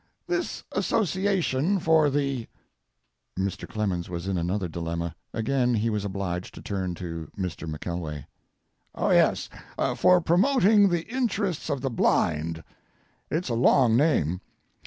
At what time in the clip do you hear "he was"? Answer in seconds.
5.75-6.03